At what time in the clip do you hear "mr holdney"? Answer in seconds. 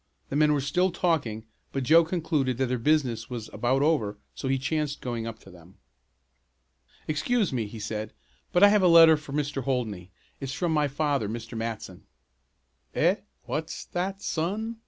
9.33-10.09